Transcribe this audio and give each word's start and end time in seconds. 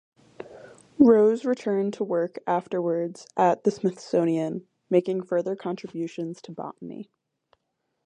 Rose 0.97 1.45
returned 1.45 1.93
to 1.93 2.03
work 2.03 2.39
afterwards 2.47 3.27
at 3.37 3.63
the 3.63 3.69
Smithsonian, 3.69 4.67
making 4.89 5.21
further 5.21 5.55
contributions 5.55 6.41
to 6.41 6.51
Botany. 6.51 7.11